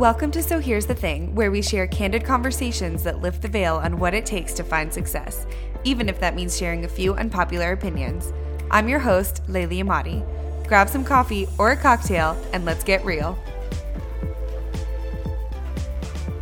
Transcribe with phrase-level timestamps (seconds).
[0.00, 3.76] Welcome to So Here's the Thing, where we share candid conversations that lift the veil
[3.76, 5.46] on what it takes to find success,
[5.84, 8.32] even if that means sharing a few unpopular opinions.
[8.70, 10.26] I'm your host, Laylee Emadi.
[10.66, 13.38] Grab some coffee or a cocktail and let's get real.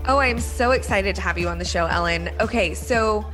[0.06, 2.30] Oh, I'm so excited to have you on the show, Ellen.
[2.38, 3.26] Okay, so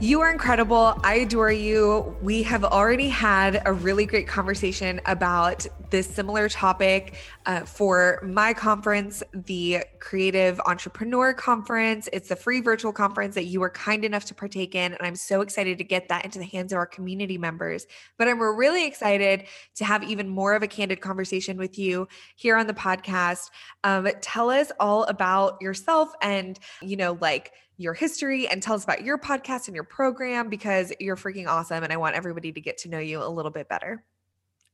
[0.00, 0.98] you are incredible.
[1.02, 2.14] I adore you.
[2.20, 7.14] We have already had a really great conversation about this similar topic
[7.46, 12.08] uh, for my conference, the Creative Entrepreneur Conference.
[12.12, 14.92] It's a free virtual conference that you were kind enough to partake in.
[14.92, 17.86] And I'm so excited to get that into the hands of our community members.
[18.18, 19.44] But I'm really excited
[19.76, 23.50] to have even more of a candid conversation with you here on the podcast.
[23.82, 28.84] Um, tell us all about yourself and, you know, like, your history and tell us
[28.84, 31.84] about your podcast and your program because you're freaking awesome.
[31.84, 34.04] And I want everybody to get to know you a little bit better.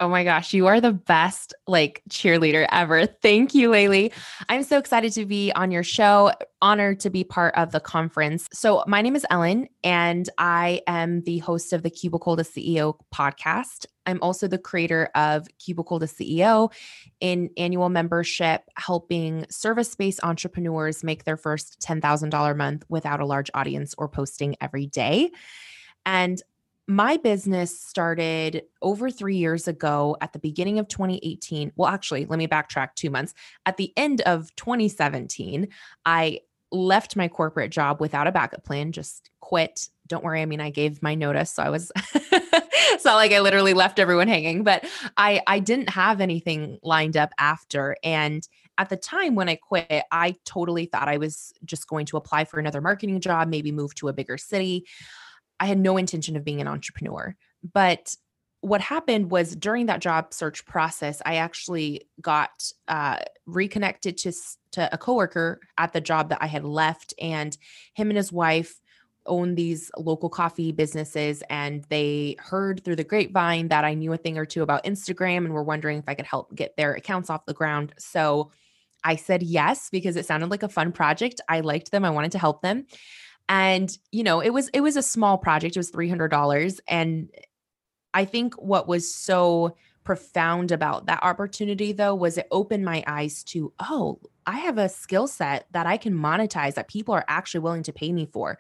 [0.02, 3.06] Oh my gosh, you are the best like cheerleader ever.
[3.06, 4.12] Thank you, Laylee.
[4.48, 6.32] I'm so excited to be on your show.
[6.60, 8.48] Honored to be part of the conference.
[8.52, 12.98] So, my name is Ellen, and I am the host of the Cubicle to CEO
[13.14, 13.86] podcast.
[14.04, 16.72] I'm also the creator of Cubicle to CEO,
[17.20, 23.52] an annual membership helping service based entrepreneurs make their first $10,000 month without a large
[23.54, 25.30] audience or posting every day.
[26.04, 26.42] And
[26.88, 31.72] my business started over three years ago at the beginning of 2018.
[31.76, 33.34] Well, actually, let me backtrack two months.
[33.66, 35.68] At the end of 2017,
[36.04, 36.40] I
[36.72, 39.88] left my corporate job without a backup plan, just quit.
[40.06, 40.40] Don't worry.
[40.42, 41.50] I mean, I gave my notice.
[41.50, 44.84] So I was, it's not like I literally left everyone hanging, but
[45.16, 47.96] I, I didn't have anything lined up after.
[48.02, 48.46] And
[48.78, 52.44] at the time when I quit, I totally thought I was just going to apply
[52.44, 54.86] for another marketing job, maybe move to a bigger city.
[55.62, 57.36] I had no intention of being an entrepreneur.
[57.72, 58.16] But
[58.62, 62.50] what happened was during that job search process, I actually got
[62.88, 64.32] uh, reconnected to,
[64.72, 67.56] to a coworker at the job that I had left, and
[67.94, 68.80] him and his wife
[69.24, 74.16] own these local coffee businesses and they heard through the grapevine that I knew a
[74.16, 77.30] thing or two about Instagram and were wondering if I could help get their accounts
[77.30, 77.92] off the ground.
[77.98, 78.50] So
[79.04, 81.40] I said yes because it sounded like a fun project.
[81.48, 82.04] I liked them.
[82.04, 82.86] I wanted to help them
[83.48, 87.30] and you know it was it was a small project it was $300 and
[88.14, 93.44] i think what was so profound about that opportunity though was it opened my eyes
[93.44, 97.60] to oh i have a skill set that i can monetize that people are actually
[97.60, 98.58] willing to pay me for.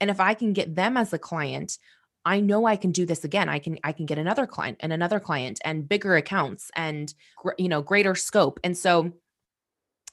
[0.00, 1.78] And if i can get them as a client
[2.24, 3.48] i know i can do this again.
[3.48, 7.12] I can i can get another client and another client and bigger accounts and
[7.58, 8.60] you know greater scope.
[8.64, 9.12] And so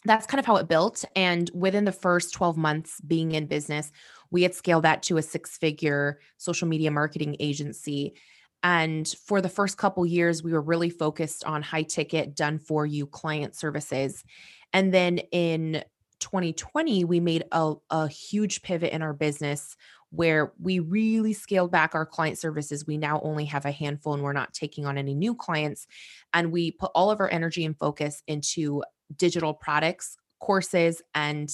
[0.06, 1.04] that's kind of how it built.
[1.16, 3.92] And within the first 12 months being in business,
[4.32, 8.14] we had scaled that to a six figure social media marketing agency.
[8.64, 12.86] And for the first couple years, we were really focused on high ticket, done for
[12.86, 14.24] you client services.
[14.74, 15.84] And then in
[16.20, 19.76] 2020, we made a, a huge pivot in our business
[20.12, 22.88] where we really scaled back our client services.
[22.88, 25.88] We now only have a handful and we're not taking on any new clients.
[26.34, 28.84] And we put all of our energy and focus into
[29.16, 31.52] digital products, courses, and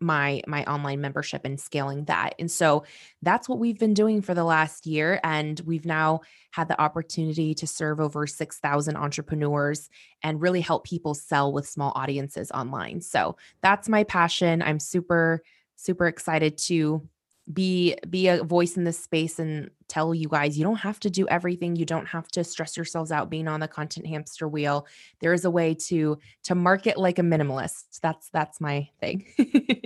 [0.00, 2.34] my my online membership and scaling that.
[2.38, 2.84] And so
[3.22, 6.20] that's what we've been doing for the last year and we've now
[6.52, 9.90] had the opportunity to serve over 6,000 entrepreneurs
[10.22, 13.02] and really help people sell with small audiences online.
[13.02, 14.62] So that's my passion.
[14.62, 15.42] I'm super
[15.76, 17.06] super excited to
[17.52, 21.10] be be a voice in this space and tell you guys you don't have to
[21.10, 24.86] do everything you don't have to stress yourselves out being on the content hamster wheel
[25.20, 29.24] there is a way to to market like a minimalist that's that's my thing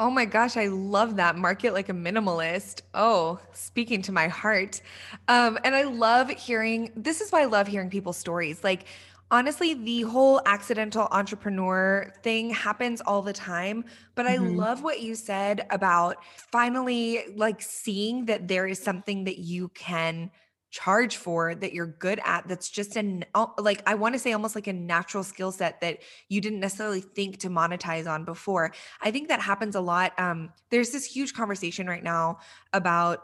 [0.00, 1.36] Oh my gosh, I love that.
[1.36, 2.82] Market like a minimalist.
[2.94, 4.80] Oh, speaking to my heart.
[5.26, 8.62] Um, and I love hearing this is why I love hearing people's stories.
[8.62, 8.84] Like
[9.30, 13.84] honestly, the whole accidental entrepreneur thing happens all the time.
[14.14, 14.44] But mm-hmm.
[14.44, 16.16] I love what you said about
[16.52, 20.30] finally like seeing that there is something that you can
[20.70, 23.24] charge for that you're good at that's just an
[23.58, 25.98] like i want to say almost like a natural skill set that
[26.28, 28.70] you didn't necessarily think to monetize on before
[29.00, 32.38] i think that happens a lot um there's this huge conversation right now
[32.74, 33.22] about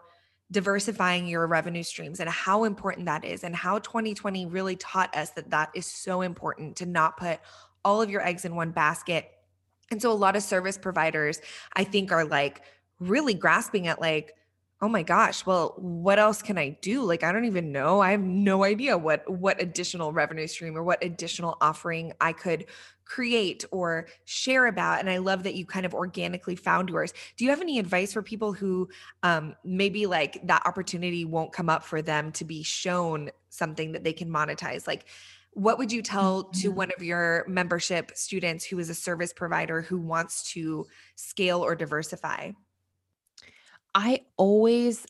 [0.54, 5.30] diversifying your revenue streams and how important that is and how 2020 really taught us
[5.30, 7.40] that that is so important to not put
[7.84, 9.30] all of your eggs in one basket.
[9.90, 11.40] And so a lot of service providers
[11.74, 12.62] I think are like
[13.00, 14.32] really grasping at like
[14.84, 18.10] oh my gosh well what else can i do like i don't even know i
[18.10, 22.66] have no idea what what additional revenue stream or what additional offering i could
[23.06, 27.44] create or share about and i love that you kind of organically found yours do
[27.44, 28.86] you have any advice for people who
[29.22, 34.04] um, maybe like that opportunity won't come up for them to be shown something that
[34.04, 35.06] they can monetize like
[35.56, 36.75] what would you tell to Mhm.
[36.75, 41.76] one of your membership students who is a service provider who wants to scale or
[41.76, 42.50] diversify?
[43.94, 45.06] I always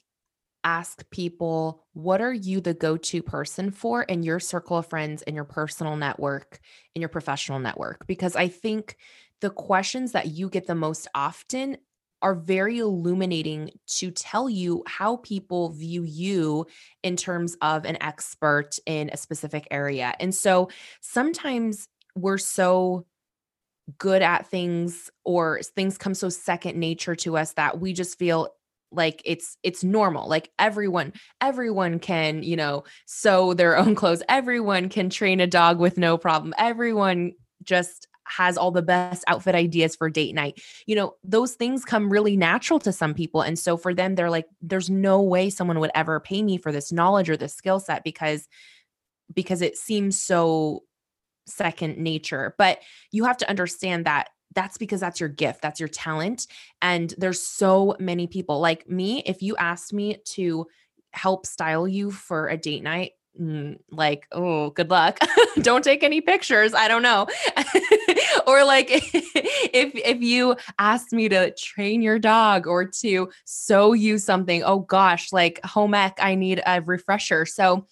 [0.62, 5.22] ask people, what are you the go to person for in your circle of friends,
[5.22, 6.60] in your personal network,
[6.94, 8.06] in your professional network?
[8.06, 8.96] Because I think
[9.40, 11.76] the questions that you get the most often
[12.22, 16.66] are very illuminating to tell you how people view you
[17.02, 20.14] in terms of an expert in a specific area.
[20.18, 20.70] And so
[21.02, 21.86] sometimes
[22.16, 23.04] we're so
[23.98, 28.48] good at things or things come so second nature to us that we just feel
[28.94, 34.88] like it's it's normal like everyone everyone can you know sew their own clothes everyone
[34.88, 37.32] can train a dog with no problem everyone
[37.62, 42.10] just has all the best outfit ideas for date night you know those things come
[42.10, 45.78] really natural to some people and so for them they're like there's no way someone
[45.78, 48.48] would ever pay me for this knowledge or this skill set because
[49.34, 50.82] because it seems so
[51.46, 52.54] second nature.
[52.58, 52.80] But
[53.10, 56.46] you have to understand that that's because that's your gift, that's your talent.
[56.82, 59.22] And there's so many people like me.
[59.26, 60.66] If you asked me to
[61.12, 65.18] help style you for a date night, mm, like, oh, good luck.
[65.62, 66.74] don't take any pictures.
[66.74, 67.26] I don't know.
[68.46, 74.18] or like if if you asked me to train your dog or to sew you
[74.18, 77.46] something, oh gosh, like home ec, I need a refresher.
[77.46, 77.86] So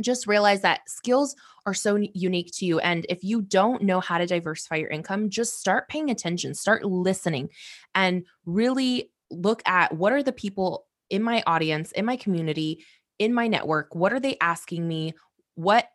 [0.00, 1.34] just realize that skills
[1.66, 2.78] are so unique to you.
[2.78, 6.84] And if you don't know how to diversify your income, just start paying attention, start
[6.84, 7.50] listening,
[7.94, 12.84] and really look at what are the people in my audience, in my community,
[13.18, 15.14] in my network, what are they asking me?
[15.56, 15.88] What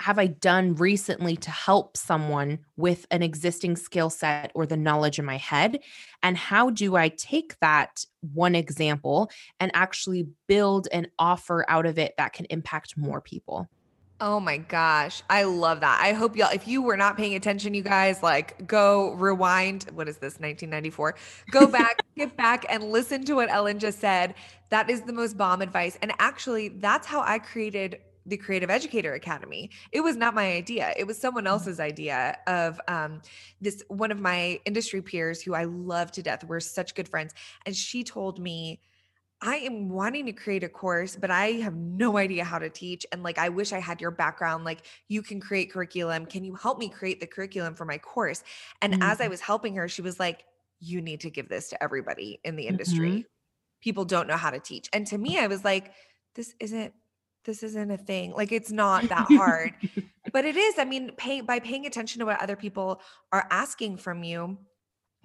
[0.00, 5.18] have I done recently to help someone with an existing skill set or the knowledge
[5.18, 5.80] in my head?
[6.22, 11.98] And how do I take that one example and actually build an offer out of
[11.98, 13.68] it that can impact more people?
[14.20, 15.22] Oh my gosh.
[15.30, 16.00] I love that.
[16.02, 19.84] I hope y'all, if you were not paying attention, you guys, like go rewind.
[19.94, 21.14] What is this, 1994?
[21.52, 24.34] Go back, get back and listen to what Ellen just said.
[24.70, 25.96] That is the most bomb advice.
[26.02, 29.70] And actually, that's how I created the Creative Educator Academy.
[29.92, 30.92] It was not my idea.
[30.96, 31.48] It was someone Mm.
[31.50, 33.22] else's idea of um,
[33.60, 36.42] this one of my industry peers who I love to death.
[36.44, 37.32] We're such good friends.
[37.64, 38.80] And she told me,
[39.40, 43.06] I am wanting to create a course, but I have no idea how to teach.
[43.12, 44.64] And like, I wish I had your background.
[44.64, 46.26] Like, you can create curriculum.
[46.26, 48.42] Can you help me create the curriculum for my course?
[48.82, 49.28] And as I Mhm.
[49.28, 50.44] was helping her, she was like,
[50.80, 52.68] You need to give this to everybody in the Mhm.
[52.68, 53.28] industry.
[53.80, 54.88] People don't know how to teach.
[54.92, 55.94] And to me, I was like,
[56.34, 56.94] This isn't.
[57.44, 58.32] This isn't a thing.
[58.32, 59.76] Like it's not that hard,
[60.32, 60.78] but it is.
[60.78, 63.00] I mean, pay by paying attention to what other people
[63.32, 64.58] are asking from you,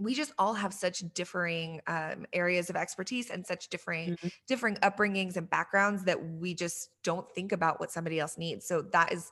[0.04, 4.32] we just all have such differing um, areas of expertise and such differing Mhm.
[4.48, 8.82] differing upbringings and backgrounds that we just don't think about what somebody else needs so
[8.82, 9.32] that is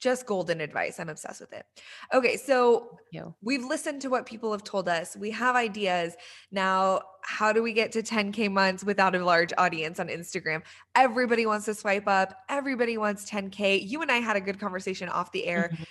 [0.00, 0.98] just golden advice.
[0.98, 1.64] I'm obsessed with it.
[2.12, 2.98] Okay so
[3.40, 5.16] we've listened to what people have told us.
[5.16, 6.16] We have ideas.
[6.50, 10.62] Now how do we get to 10k months without a large audience on instagram?
[10.96, 12.34] Everybody wants to swipe up.
[12.48, 15.70] Everybody wants 10k you and i had a good conversation off the air.
[15.72, 15.86] Mhm.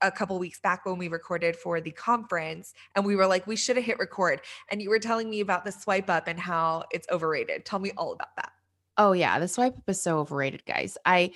[0.00, 3.56] A couple weeks back when we recorded for the conference and we were like we
[3.56, 4.40] should have hit record
[4.70, 7.92] and you were telling me about the swipe up and how it's overrated tell me
[7.96, 8.52] all about that
[8.98, 10.98] Oh yeah, the swipe up is so overrated, guys.
[11.04, 11.32] I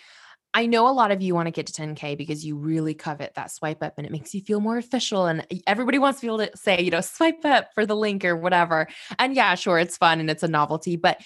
[0.55, 3.35] I know a lot of you want to get to 10k because you really covet
[3.35, 6.29] that swipe up and it makes you feel more official and everybody wants to be
[6.29, 8.89] able to say, you know, swipe up for the link or whatever.
[9.19, 11.21] And yeah, sure, it's fun and it's a novelty, but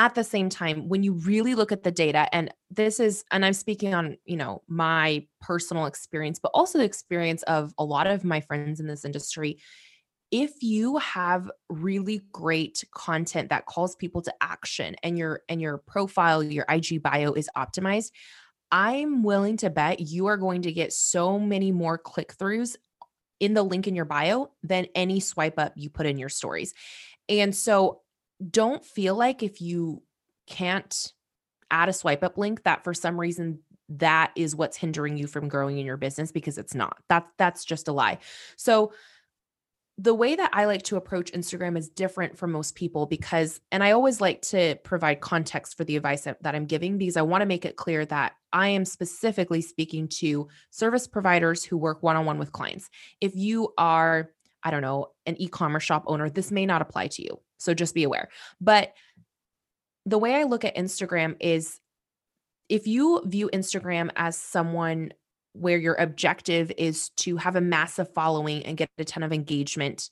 [0.00, 3.44] at the same time, when you really look at the data and this is and
[3.44, 8.06] I'm speaking on, you know, my personal experience, but also the experience of a lot
[8.06, 9.58] of my friends in this industry,
[10.30, 15.76] if you have really great content that calls people to action and your and your
[15.76, 18.12] profile your IG bio is optimized
[18.72, 22.76] I'm willing to bet you are going to get so many more click throughs
[23.40, 26.72] in the link in your bio than any swipe up you put in your stories.
[27.28, 28.02] And so
[28.48, 30.02] don't feel like if you
[30.46, 31.12] can't
[31.70, 35.48] add a swipe up link that for some reason that is what's hindering you from
[35.48, 36.96] growing in your business because it's not.
[37.08, 38.18] That's that's just a lie.
[38.56, 38.92] So
[39.98, 43.84] the way that I like to approach Instagram is different from most people because, and
[43.84, 47.42] I always like to provide context for the advice that, I'm giving because I want
[47.42, 52.16] to make it clear that I am specifically speaking to service providers who work one
[52.16, 52.88] on one with clients.
[53.20, 54.30] If you are,
[54.62, 57.38] I don't know, an e commerce shop owner, this may not apply to you.
[57.60, 58.28] So just be aware.
[58.60, 58.94] But
[60.06, 61.78] the way I look at Instagram is
[62.68, 65.12] if you view Instagram as someone
[65.52, 70.10] where your objective is to have a massive following and get a ton of engagement,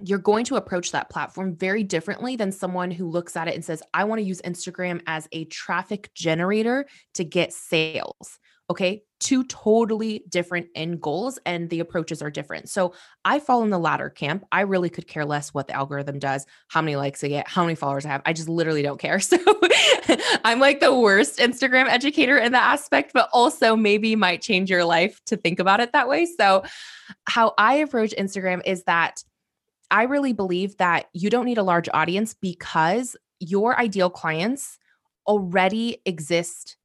[0.00, 3.64] you're going to approach that platform very differently than someone who looks at it and
[3.64, 8.38] says, I want to use Instagram as a traffic generator to get sales.
[8.70, 9.02] Okay.
[9.24, 12.68] Two totally different end goals and the approaches are different.
[12.68, 12.92] So
[13.24, 14.44] I fall in the latter camp.
[14.52, 17.62] I really could care less what the algorithm does, how many likes I get, how
[17.64, 18.20] many followers I have.
[18.26, 19.20] I just literally don't care.
[19.34, 19.38] So
[20.44, 24.84] I'm like the worst Instagram educator in that aspect, but also maybe might change your
[24.84, 26.26] life to think about it that way.
[26.26, 26.62] So,
[27.26, 29.24] how I approach Instagram is that
[29.90, 34.78] I really believe that you don't need a large audience because your ideal clients
[35.26, 36.76] already exist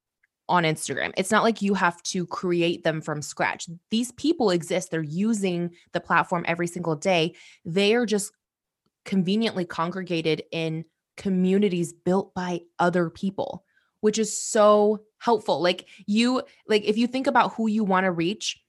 [0.50, 1.14] on Instagram.
[1.16, 3.70] It's not like you have to create them from scratch.
[3.92, 7.36] These people exist, they're using the platform every single day.
[7.64, 8.34] They are just
[9.06, 13.64] conveniently congregated in communities built by other people,
[14.02, 15.62] which is so helpful.
[15.62, 18.62] Like you like if you think about who you want to reach,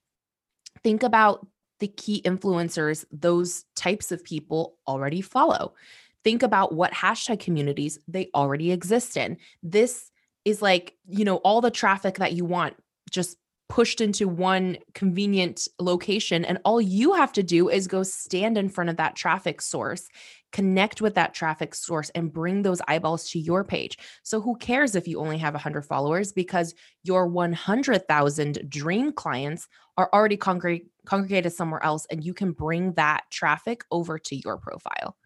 [0.83, 1.47] think about
[1.79, 5.75] the key influencers those types of people already follow.
[6.23, 9.39] Think about what hashtag communities they already exist in.
[9.63, 10.10] This
[10.45, 12.75] is like, you know, all the traffic that you want
[13.11, 13.37] just
[13.71, 16.45] pushed into one convenient location.
[16.45, 20.09] And all you have to do is go stand in front of that traffic source,
[20.51, 23.97] connect with that traffic source, and bring those eyeballs to your page.
[24.25, 30.11] So, who cares if you only have 100 followers because your 100,000 dream clients are
[30.13, 35.17] already congreg- congregated somewhere else and you can bring that traffic over to your profile.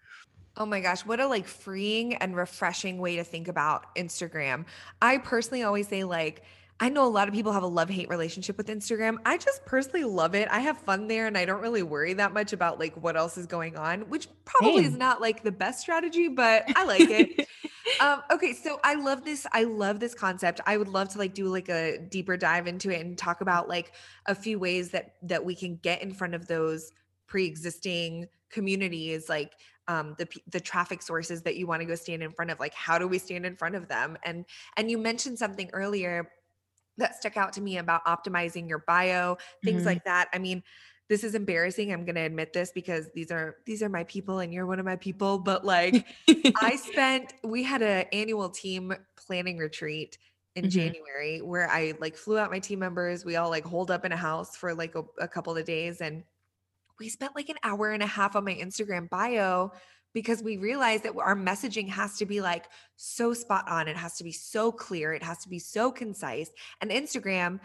[0.56, 4.66] Oh my gosh, what a like freeing and refreshing way to think about Instagram.
[5.02, 6.42] I personally always say like
[6.80, 9.18] I know a lot of people have a love-hate relationship with Instagram.
[9.25, 10.49] I just personally love it.
[10.50, 13.38] I have fun there and I don't really worry that much about like what else
[13.38, 14.92] is going on, which probably Same.
[14.92, 17.49] is not like the best strategy, but I like it.
[18.00, 20.61] um okay, so I love this I love this concept.
[20.66, 23.68] I would love to like do like a deeper dive into it and talk about
[23.68, 23.92] like
[24.26, 26.92] a few ways that that we can get in front of those
[27.26, 29.52] pre-existing communities like
[29.88, 32.75] um, the the traffic sources that you want to go stand in front of like
[32.75, 34.45] how do we stand in front of them and
[34.76, 36.31] and you mentioned something earlier
[36.97, 39.87] that stuck out to me about optimizing your bio things mm-hmm.
[39.87, 40.62] like that i mean
[41.09, 44.38] this is embarrassing i'm going to admit this because these are these are my people
[44.38, 46.07] and you're one of my people but like
[46.62, 50.19] i spent we had an annual team planning retreat
[50.57, 50.71] in mm-hmm.
[50.71, 53.25] January where I like flew out my team members.
[53.25, 56.00] We all like holed up in a house for like a, a couple of days
[56.00, 56.23] and
[56.98, 59.72] we spent like an hour and a half on my Instagram bio
[60.12, 63.88] because we realized that our messaging has to be like so spot on.
[63.88, 65.12] It has to be so clear.
[65.12, 66.50] It has to be so concise.
[66.80, 67.58] And Instagram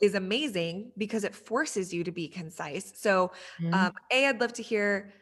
[0.00, 2.92] is amazing because it forces you to be concise.
[2.96, 3.74] So, mm-hmm.
[3.74, 5.12] um, A, I'd love to hear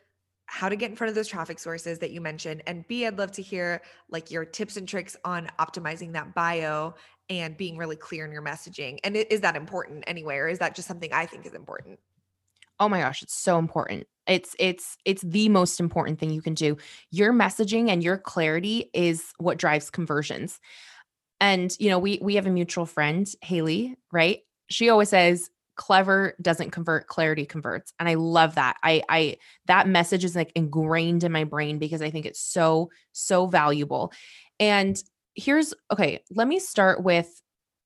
[0.46, 2.62] how to get in front of those traffic sources that you mentioned.
[2.66, 6.94] And B, I'd love to hear like your tips and tricks on optimizing that bio
[7.28, 8.98] and being really clear in your messaging.
[9.04, 11.98] And is that important anyway, or is that just something I think is important?
[12.80, 14.06] Oh my gosh, it's so important.
[14.26, 16.76] It's it's it's the most important thing you can do.
[17.10, 20.60] Your messaging and your clarity is what drives conversions.
[21.40, 24.40] And you know, we we have a mutual friend, Haley, right?
[24.70, 29.86] She always says clever doesn't convert clarity converts and i love that i i that
[29.86, 34.12] message is like ingrained in my brain because i think it's so so valuable
[34.58, 35.00] and
[35.36, 37.40] here's okay let me start with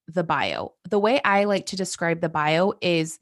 [0.08, 3.18] the bio the way i like to describe the bio is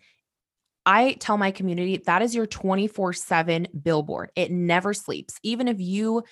[0.86, 4.30] I tell my community that is your 24/7 billboard.
[4.34, 5.38] It never sleeps.
[5.42, 6.22] Even if you,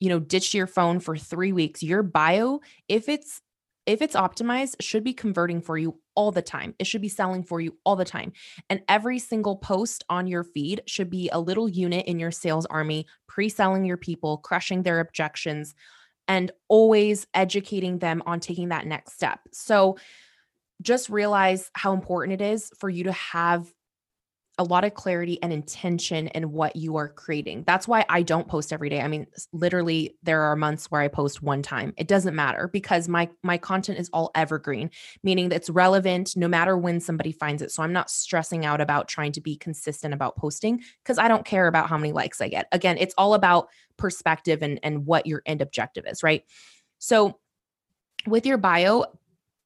[0.00, 3.40] you know, ditch your phone for 3 weeks, your bio, if it's
[3.88, 6.74] if it's optimized, should be converting for you all the time.
[6.78, 8.34] It should be selling for you all the time.
[8.68, 12.66] And every single post on your feed should be a little unit in your sales
[12.66, 15.74] army, pre-selling your people, crushing their objections,
[16.28, 19.40] and always educating them on taking that next step.
[19.54, 19.96] So
[20.82, 23.72] just realize how important it is for you to have
[24.58, 27.64] a lot of clarity and intention in what you are creating.
[27.66, 29.00] That's why I don't post every day.
[29.00, 31.94] I mean, literally there are months where I post one time.
[31.96, 34.90] It doesn't matter because my my content is all evergreen,
[35.22, 37.70] meaning that it's relevant no matter when somebody finds it.
[37.70, 41.44] So I'm not stressing out about trying to be consistent about posting because I don't
[41.44, 42.66] care about how many likes I get.
[42.72, 46.42] Again, it's all about perspective and and what your end objective is, right?
[46.98, 47.38] So
[48.26, 49.04] with your bio,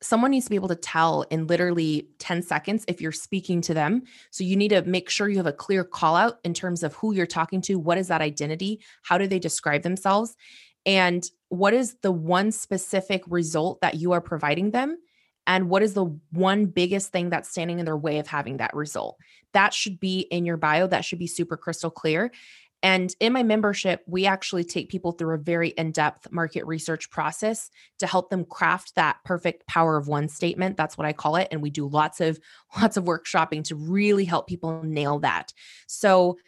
[0.03, 3.75] someone needs to be able to tell in literally 10 seconds if you're speaking to
[3.75, 4.03] them.
[4.31, 6.95] So you need to make sure you have a clear call out in terms of
[6.95, 10.37] who you're talking to, what is that identity, how do they describe themselves,
[10.85, 14.99] and what is the one specific result that you are providing them.
[15.47, 18.75] And what is the one biggest thing that's standing in their way of having that
[18.75, 19.17] result?
[19.53, 20.87] That should be in your bio.
[20.87, 22.31] That should be super crystal clear.
[22.83, 27.11] And in my membership, we actually take people through a very in depth market research
[27.11, 27.71] process
[28.01, 30.77] to help them craft that perfect power of one statement.
[30.77, 31.49] That's what I call it.
[31.53, 32.41] And we do lots of,
[32.81, 35.53] lots of workshopping to really help people nail that.
[35.87, 36.39] So,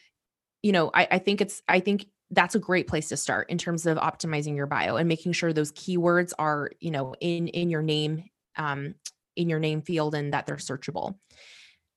[0.63, 3.59] you know, I, I think it's, I think that's a great place to start in
[3.59, 7.71] terms of optimizing your bio and making sure those keywords are, you know, in, in
[7.71, 8.25] your name,
[8.57, 8.95] um,
[9.37, 11.17] in your name field and that they're searchable.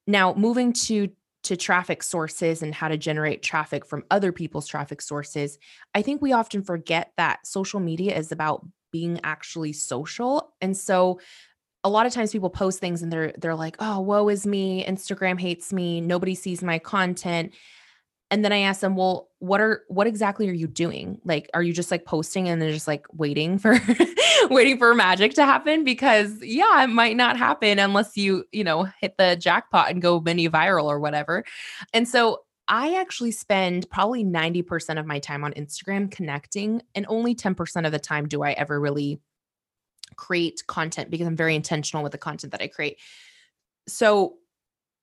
[0.06, 1.10] Now, moving to
[1.48, 5.58] to traffic sources and how to generate traffic from other people's traffic sources,
[5.96, 10.54] I think we often forget that social media is about being actually social.
[10.62, 11.20] And so
[11.84, 14.86] a lot of times people post things and they're they're like, "Oh, woe is me.
[14.86, 16.02] Instagram hates me.
[16.02, 17.54] Nobody sees my content."
[18.30, 21.20] And then I ask them, "Well, what are what exactly are you doing?
[21.24, 23.80] Like are you just like posting and they're just like waiting for
[24.50, 28.88] waiting for magic to happen because yeah, it might not happen unless you, you know,
[29.00, 31.44] hit the jackpot and go mini viral or whatever."
[31.94, 37.34] And so I actually spend probably 90% of my time on Instagram connecting, and only
[37.34, 39.22] 10% of the time do I ever really
[40.16, 43.00] create content because I'm very intentional with the content that I create.
[43.88, 44.36] So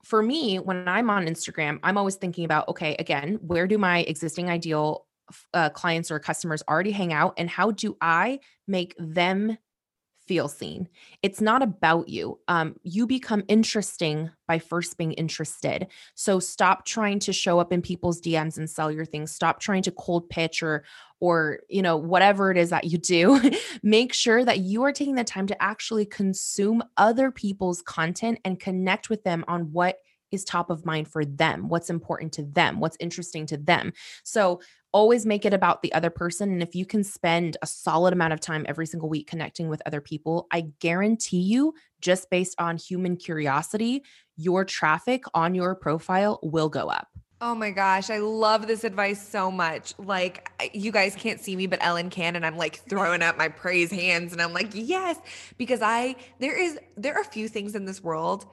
[0.04, 4.00] for me, when I'm on Instagram, I'm always thinking about okay, again, where do my
[4.00, 5.06] existing ideal
[5.54, 9.58] uh, clients or customers already hang out, and how do I make them
[10.26, 10.88] feel seen.
[11.22, 12.38] It's not about you.
[12.48, 15.86] Um, you become interesting by first being interested.
[16.14, 19.32] So stop trying to show up in people's DMs and sell your things.
[19.32, 20.84] Stop trying to cold pitch or
[21.20, 23.40] or you know whatever it is that you do.
[23.82, 28.60] Make sure that you are taking the time to actually consume other people's content and
[28.60, 29.98] connect with them on what
[30.30, 33.92] is top of mind for them, what's important to them, what's interesting to them.
[34.24, 34.60] So
[34.94, 36.50] always make it about the other person.
[36.50, 39.82] And if you can spend a solid amount of time every single week connecting with
[39.84, 44.04] other people, I guarantee you, just based on human curiosity,
[44.36, 47.08] your traffic on your profile will go up.
[47.40, 49.92] Oh my gosh, I love this advice so much.
[49.98, 52.36] Like, you guys can't see me, but Ellen can.
[52.36, 55.18] And I'm like throwing up my praise hands and I'm like, yes,
[55.58, 58.46] because I, there is, there are a few things in this world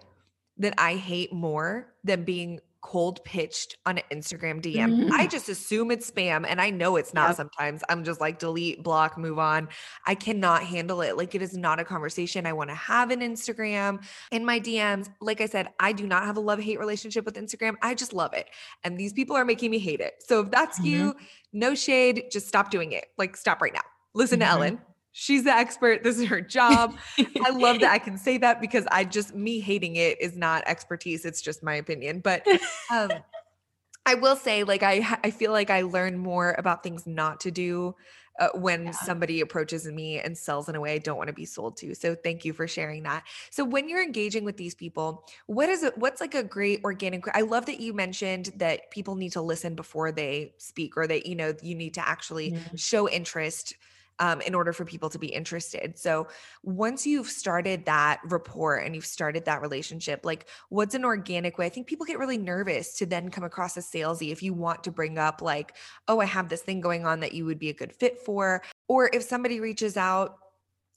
[0.58, 4.96] that I hate more than being cold pitched on an Instagram DM.
[4.96, 5.14] Mm-hmm.
[5.14, 7.38] I just assume it's spam and I know it's not yep.
[7.38, 7.84] sometimes.
[7.90, 9.70] I'm just like delete, block, move on.
[10.06, 11.16] I cannot handle it.
[11.18, 14.04] Like it is not a conversation I want to have in Instagram.
[14.32, 17.76] In my DMs, like I said, I do not have a love-hate relationship with Instagram.
[17.82, 18.48] I just love it.
[18.84, 20.16] And these people are making me hate it.
[20.20, 20.88] So if that's mm-hmm.
[20.88, 21.16] you,
[21.54, 23.06] no shade, just stop doing it.
[23.18, 23.82] Like stop right now.
[24.14, 24.48] Listen mm-hmm.
[24.48, 24.82] to Ellen.
[25.14, 26.04] She's the expert.
[26.04, 26.96] This is her job.
[27.20, 30.64] I love that I can say that because I just me hating it is not
[30.68, 31.26] expertise.
[31.26, 32.20] It's just my opinion.
[32.20, 32.48] But
[32.90, 33.12] um
[34.06, 37.52] I will say like I I feel like I learn more about things not to
[37.52, 37.96] do
[38.40, 38.92] uh, when yeah.
[38.92, 41.94] somebody approaches me and sells in a way I don't want to be sold to.
[41.94, 43.24] So thank you for sharing that.
[43.50, 47.26] So when you're engaging with these people, what is it what's like a great organic
[47.36, 51.26] I love that you mentioned that people need to listen before they speak or that
[51.26, 52.76] you know you need to actually mm-hmm.
[52.76, 53.76] show interest
[54.22, 55.98] um, in order for people to be interested.
[55.98, 56.28] So
[56.64, 61.66] once you've started that rapport and you've started that relationship, like what's an organic way?
[61.66, 64.84] I think people get really nervous to then come across as salesy if you want
[64.84, 65.76] to bring up like,
[66.08, 68.62] oh, I have this thing going on that you would be a good fit for.
[68.88, 70.38] Or if somebody reaches out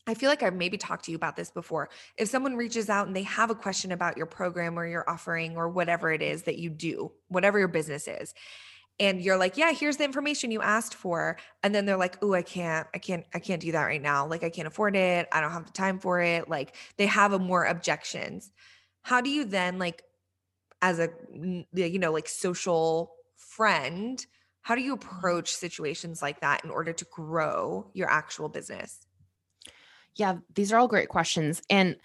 [0.07, 1.89] I feel like I've maybe talked to you about this before.
[2.19, 5.57] If someone reaches out and they have a question about your program or your offering
[5.57, 8.35] or whatever it is that you do, whatever your business is,
[9.01, 11.37] and you're like, yeah, here's the information you asked for.
[11.63, 14.27] And then they're like, oh, I can't, I can't, I can't do that right now.
[14.27, 15.27] Like, I can't afford it.
[15.33, 16.49] I don't have the time for it.
[16.49, 18.53] Like, they have a more objections.
[19.03, 20.03] How do you then, like,
[20.81, 24.25] as a, you know, like social friend,
[24.63, 29.07] how do you approach situations like that in order to grow your actual business?
[30.15, 31.63] Yeah, these are all great questions.
[31.69, 31.97] And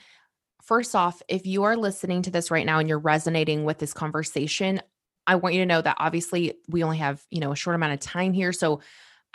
[0.64, 3.94] first off, if you are listening to this right now and you're resonating with this
[3.94, 4.82] conversation,
[5.30, 7.94] I want you to know that obviously we only have, you know, a short amount
[7.94, 8.52] of time here.
[8.52, 8.82] So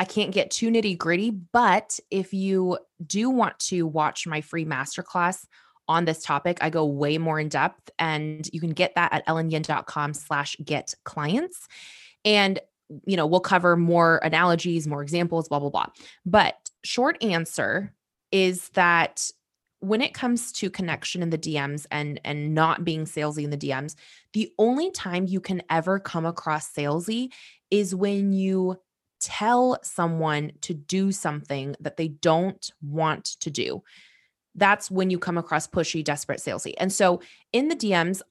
[0.01, 4.65] I can't get too nitty gritty, but if you do want to watch my free
[4.65, 5.47] masterclass
[5.87, 9.25] on this topic, I go way more in depth and you can get that at
[9.29, 11.69] ellenyin.com slash get clients.
[12.25, 12.59] And,
[13.07, 15.87] you know, we'll cover more analogies, more examples, blah, blah, blah.
[16.27, 17.95] But short answer
[18.33, 19.31] is that
[19.85, 23.57] when it comes to connection in the DMs and and not being salesy in the
[23.57, 23.95] DMs,
[24.33, 27.31] the only time you can ever come across salesy
[27.71, 28.77] is when you
[29.21, 33.83] tell someone to do something that they don't want to do.
[34.55, 36.75] That's when you come across pushy, desperate, salesy.
[36.79, 37.21] And so
[37.53, 38.23] in the DMs,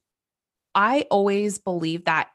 [0.76, 2.30] I always believe that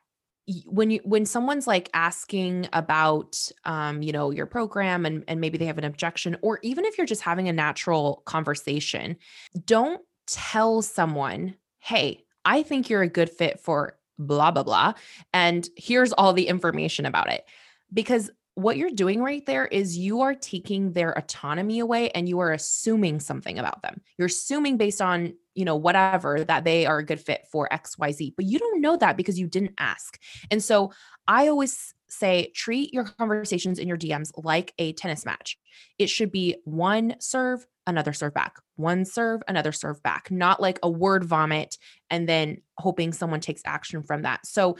[0.66, 5.58] when you when someone's like asking about um you know your program and and maybe
[5.58, 9.16] they have an objection or even if you're just having a natural conversation
[9.64, 14.92] don't tell someone hey i think you're a good fit for blah blah blah
[15.32, 17.44] and here's all the information about it.
[17.92, 22.40] Because what you're doing right there is you are taking their autonomy away and you
[22.40, 24.00] are assuming something about them.
[24.18, 28.34] You're assuming based on, you know, whatever that they are a good fit for XYZ,
[28.34, 30.20] but you don't know that because you didn't ask.
[30.50, 30.90] And so
[31.28, 35.56] I always say treat your conversations in your DMs like a tennis match.
[35.96, 40.80] It should be one serve, another serve back, one serve, another serve back, not like
[40.82, 41.76] a word vomit
[42.10, 44.44] and then hoping someone takes action from that.
[44.44, 44.78] So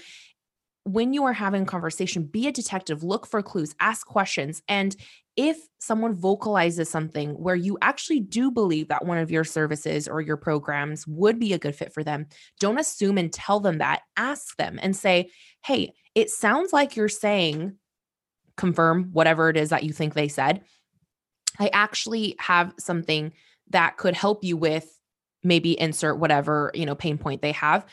[0.88, 4.62] when you are having a conversation, be a detective, look for clues, ask questions.
[4.68, 4.96] And
[5.36, 10.22] if someone vocalizes something where you actually do believe that one of your services or
[10.22, 12.26] your programs would be a good fit for them,
[12.58, 14.00] don't assume and tell them that.
[14.16, 15.30] Ask them and say,
[15.62, 17.74] hey, it sounds like you're saying,
[18.56, 20.62] confirm whatever it is that you think they said.
[21.60, 23.32] I actually have something
[23.70, 24.98] that could help you with
[25.44, 27.86] maybe insert whatever, you know, pain point they have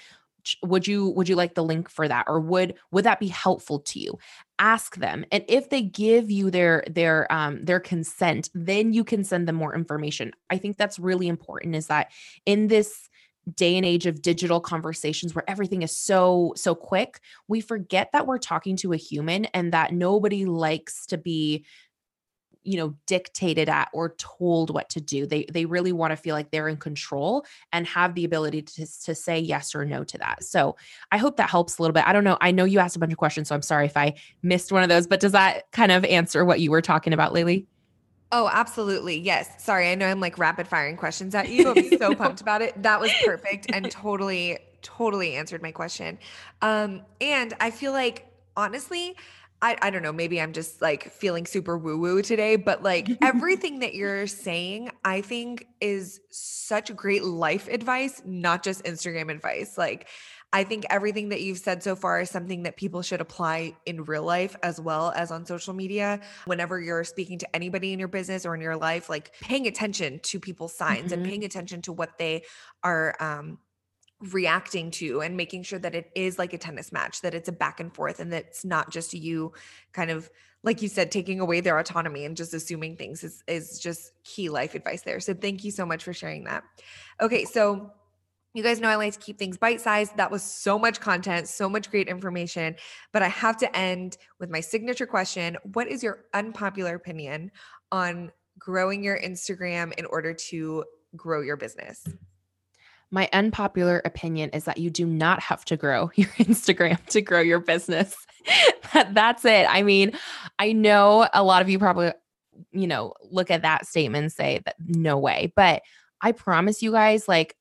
[0.63, 2.25] would you would you like the link for that?
[2.27, 4.17] Or would would that be helpful to you?
[4.59, 9.23] Ask them and if they give you their their um their consent then you can
[9.23, 10.31] send them more information.
[10.49, 12.11] I think that's really important is that
[12.45, 13.09] in this
[13.53, 18.25] day and age of digital conversations where everything is so so quick we forget that
[18.25, 21.63] we're talking to a human and that nobody likes to be
[22.65, 26.35] you know dictated at or told what to do they they really want to feel
[26.35, 30.17] like they're in control and have the ability to, to say yes or no to
[30.17, 30.75] that so
[31.11, 32.99] i hope that helps a little bit i don't know i know you asked a
[32.99, 35.71] bunch of questions so i'm sorry if i missed one of those but does that
[35.71, 37.65] kind of answer what you were talking about laylee
[38.31, 39.17] Oh, absolutely.
[39.17, 39.63] Yes.
[39.63, 39.89] Sorry.
[39.89, 41.71] I know I'm like rapid firing questions at you.
[41.71, 42.81] I'm so pumped about it.
[42.81, 46.17] That was perfect and totally, totally answered my question.
[46.61, 48.25] Um, and I feel like
[48.57, 49.15] honestly,
[49.65, 53.09] I, I don't know, maybe I'm just like feeling super woo woo today, but like
[53.23, 59.75] everything that you're saying, I think is such great life advice, not just Instagram advice.
[59.75, 60.07] Like,
[60.53, 64.03] I think everything that you've said so far is something that people should apply in
[64.03, 66.21] real life as well as on social media.
[66.45, 70.19] Whenever you're speaking to anybody in your business or in your life, like paying attention
[70.19, 71.13] to people's signs mm-hmm.
[71.13, 72.43] and paying attention to what they
[72.83, 73.57] are um,
[74.19, 77.51] reacting to and making sure that it is like a tennis match, that it's a
[77.51, 79.51] back and forth and that it's not just you
[79.91, 80.29] kind of
[80.65, 84.49] like you said, taking away their autonomy and just assuming things is, is just key
[84.49, 85.19] life advice there.
[85.19, 86.63] So thank you so much for sharing that.
[87.21, 87.91] Okay, so
[88.55, 90.17] you guys know I like to keep things bite sized.
[90.17, 92.75] That was so much content, so much great information.
[93.13, 97.51] But I have to end with my signature question What is your unpopular opinion
[97.91, 100.83] on growing your Instagram in order to
[101.15, 102.03] grow your business?
[103.15, 107.39] My unpopular opinion is that you do not have to grow your Instagram to grow
[107.39, 108.13] your business.
[108.93, 109.67] That's it.
[109.69, 110.11] I mean,
[110.59, 112.11] I know a lot of you probably,
[112.73, 115.53] you know, look at that statement and say that no way.
[115.55, 115.83] But
[116.19, 117.55] I promise you guys, like,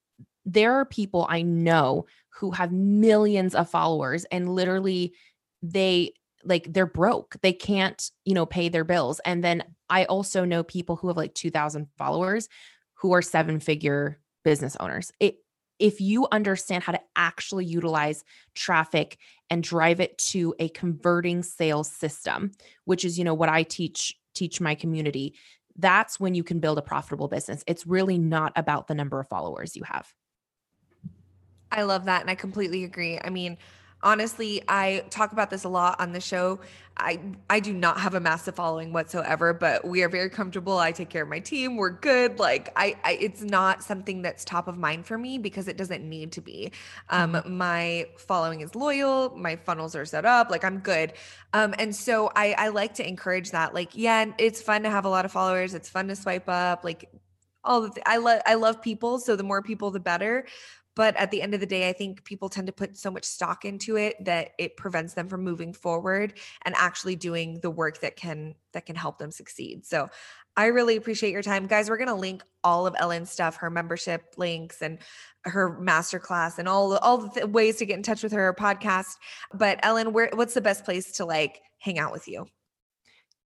[0.45, 5.15] there are people I know who have millions of followers and literally
[5.63, 6.15] they
[6.45, 7.37] like they're broke.
[7.43, 9.21] They can't, you know, pay their bills.
[9.25, 12.49] And then I also know people who have like 2000 followers
[12.95, 15.13] who are seven figure business owners.
[15.21, 15.37] It,
[15.79, 19.19] if you understand how to actually utilize traffic
[19.51, 22.53] and drive it to a converting sales system,
[22.85, 25.35] which is, you know, what I teach teach my community,
[25.77, 27.63] that's when you can build a profitable business.
[27.67, 30.13] It's really not about the number of followers you have.
[31.71, 33.19] I love that and I completely agree.
[33.23, 33.59] I mean,
[34.05, 36.61] honestly, I talk about this a lot on the show.
[36.97, 37.19] I
[37.51, 40.79] I do not have a massive following whatsoever, but we are very comfortable.
[40.79, 41.77] I take care of my team.
[41.77, 42.39] We're good.
[42.39, 46.09] Like I, I it's not something that's top of mind for me because it doesn't
[46.09, 46.71] need to be.
[47.11, 47.57] Um, mm-hmm.
[47.57, 49.37] my following is loyal.
[49.37, 50.51] My funnels are set up.
[50.51, 51.15] Like I'm good.
[51.53, 53.75] Um, and so I I like to encourage that.
[53.75, 55.75] Like yeah, it's fun to have a lot of followers.
[55.75, 56.85] It's fun to swipe up.
[56.85, 57.11] Like
[57.65, 60.47] all the th- I love I love people, so the more people the better.
[60.97, 63.25] But at the end of the day, I think people tend to put so much
[63.25, 68.01] stock into it that it prevents them from moving forward and actually doing the work
[68.01, 69.85] that can that can help them succeed.
[69.85, 70.09] So
[70.57, 71.67] I really appreciate your time.
[71.67, 74.99] Guys, we're to link all of Ellen's stuff, her membership links and
[75.43, 79.17] her masterclass and all all the ways to get in touch with her podcast.
[79.53, 82.47] But Ellen, where what's the best place to like hang out with you?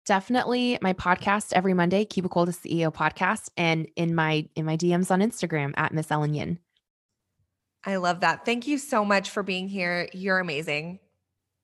[0.05, 5.11] Definitely my podcast every Monday, Cubicle to CEO podcast, and in my in my DMs
[5.11, 6.59] on Instagram at Miss Ellen Yin.
[7.87, 8.43] I love that.
[8.43, 10.09] Thank you so much for being here.
[10.13, 10.99] You're amazing.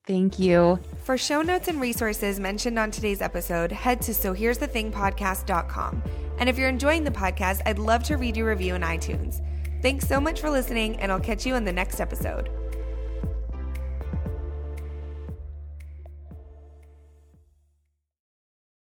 [0.08, 0.80] Thank you.
[1.04, 4.90] For show notes and resources mentioned on today's episode, head to so here's the thing
[4.90, 6.02] podcast.com.
[6.40, 9.46] And if you're enjoying the podcast, I'd love to read your review in iTunes.
[9.82, 12.50] Thanks so much for listening, and I'll catch you in the next episode.